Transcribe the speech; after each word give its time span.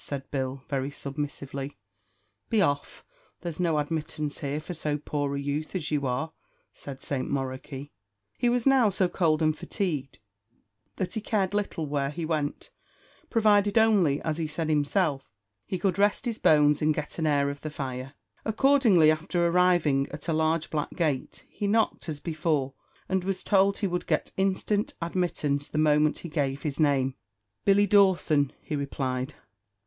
said 0.03 0.23
Bill, 0.31 0.63
very 0.67 0.89
submissively. 0.89 1.77
"Be 2.49 2.59
off; 2.59 3.05
there's 3.41 3.59
no 3.59 3.77
admittance 3.77 4.39
here 4.39 4.59
for 4.59 4.73
so 4.73 4.97
poor 4.97 5.35
a 5.35 5.39
youth 5.39 5.75
as 5.75 5.91
you 5.91 6.07
are," 6.07 6.33
said 6.73 7.03
St 7.03 7.29
Moroky. 7.29 7.91
He 8.39 8.49
was 8.49 8.65
now 8.65 8.89
so 8.89 9.07
cold 9.07 9.43
and 9.43 9.55
fatigued 9.55 10.17
that 10.95 11.13
he 11.13 11.21
cared 11.21 11.53
little 11.53 11.85
where 11.85 12.09
he 12.09 12.25
went, 12.25 12.71
provided 13.29 13.77
only, 13.77 14.19
as 14.23 14.39
he 14.39 14.47
said 14.47 14.69
himself, 14.69 15.29
"he 15.67 15.77
could 15.77 15.99
rest 15.99 16.25
his 16.25 16.39
bones, 16.39 16.81
and 16.81 16.95
get 16.95 17.19
an 17.19 17.27
air 17.27 17.51
of 17.51 17.61
the 17.61 17.69
fire." 17.69 18.15
Accordingly, 18.43 19.11
after 19.11 19.45
arriving 19.45 20.07
at 20.09 20.27
a 20.27 20.33
large 20.33 20.71
black 20.71 20.89
gate, 20.95 21.45
he 21.47 21.67
knocked, 21.67 22.09
as 22.09 22.19
before, 22.19 22.73
and 23.07 23.23
was 23.23 23.43
told 23.43 23.77
he 23.77 23.85
would 23.87 24.07
get 24.07 24.31
instant 24.35 24.95
admittance 24.99 25.67
the 25.67 25.77
moment 25.77 26.17
he 26.17 26.27
gave 26.27 26.63
his 26.63 26.79
name. 26.79 27.13
"Billy 27.65 27.85
Dawson," 27.85 28.51
he 28.63 28.75
replied. 28.75 29.35